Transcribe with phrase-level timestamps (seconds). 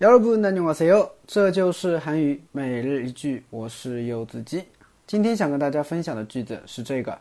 [0.00, 1.10] 여러분 안녕하세요.
[1.26, 4.64] 这就是韩语每日一句，我是柚子鸡。
[5.06, 7.18] 今天想跟大家分享的句子是这个：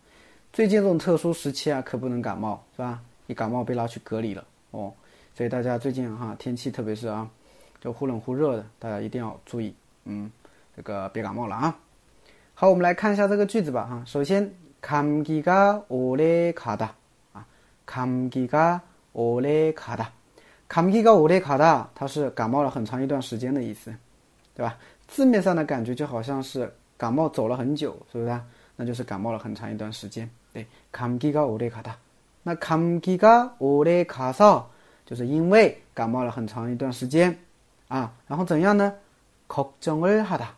[0.52, 3.00] 最近这种特殊时期啊，可不能感冒，是吧？
[3.26, 4.92] 一感冒被拉去隔离了，哦，
[5.34, 7.28] 所以大家最近哈天气特别是啊，
[7.80, 10.30] 就忽冷忽热的，大家一定要注意，嗯，
[10.76, 11.74] 这个别感冒了啊。
[12.52, 14.02] 好，我们来看一下这个句子吧，哈。
[14.04, 16.88] 首先，감기가오래가다
[17.32, 17.46] 啊，
[17.86, 18.82] 감기가
[19.18, 20.10] 오래가 다，
[20.68, 23.94] 감기가오래가 다， 它是感冒了很长一段时间的意思，
[24.54, 24.76] 对吧？
[25.06, 28.40] 字面上的感觉就好像是感冒走了很久，是不是？
[28.76, 30.28] 那就是感冒了很长一段时间。
[30.52, 31.96] 对，감기가오래가 다。
[32.42, 34.64] 那감기가오래가 서，
[35.06, 37.38] 就是因为感冒了很长一段时间
[37.88, 38.92] 啊，然后怎样呢？
[39.46, 40.56] 걱정을하 다，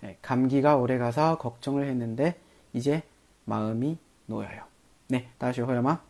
[0.02, 2.35] 네, 감기가 오래 가서 걱정을 했는데
[2.73, 3.01] 이제
[3.45, 4.63] 마음이 놓여요.
[5.07, 6.01] 네, 다시 회마.